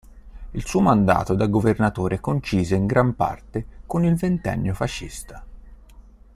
Il 0.53 0.65
suo 0.65 0.79
mandato 0.81 1.35
da 1.35 1.45
Governatore 1.45 2.19
coincise 2.19 2.73
in 2.73 2.87
gran 2.87 3.13
parte 3.15 3.83
con 3.85 4.03
il 4.03 4.15
ventennio 4.15 4.73
fascista. 4.73 5.45